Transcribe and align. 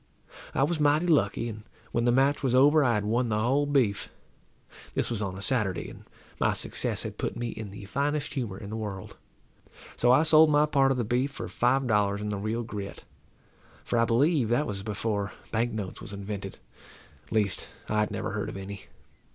I 0.55 0.63
was 0.63 0.79
mighty 0.79 1.05
lucky, 1.05 1.47
and 1.47 1.61
when 1.91 2.05
the 2.05 2.11
match 2.11 2.41
was 2.41 2.55
over 2.55 2.83
I 2.83 2.95
had 2.95 3.05
won 3.05 3.29
the 3.29 3.37
whole 3.37 3.67
beef. 3.67 4.09
This 4.95 5.11
was 5.11 5.21
on 5.21 5.37
a 5.37 5.43
Saturday, 5.43 5.91
and 5.91 6.05
my 6.39 6.53
success 6.53 7.03
had 7.03 7.19
put 7.19 7.37
me 7.37 7.49
in 7.49 7.69
the 7.69 7.85
finest 7.85 8.33
humour 8.33 8.57
in 8.57 8.71
the 8.71 8.75
world. 8.75 9.15
So 9.97 10.11
I 10.11 10.23
sold 10.23 10.49
my 10.49 10.65
part 10.65 10.91
of 10.91 10.97
the 10.97 11.03
beef 11.03 11.29
for 11.29 11.47
five 11.47 11.85
dollars 11.85 12.19
in 12.19 12.29
the 12.29 12.39
real 12.39 12.63
grit, 12.63 13.03
for 13.83 13.99
I 13.99 14.05
believe 14.05 14.49
that 14.49 14.65
was 14.65 14.81
before 14.81 15.33
bank 15.51 15.71
notes 15.71 16.01
was 16.01 16.13
invented; 16.13 16.57
at 17.27 17.31
least, 17.31 17.69
I 17.87 17.99
had 17.99 18.09
never 18.09 18.31
heard 18.31 18.49
of 18.49 18.57
any. 18.57 18.85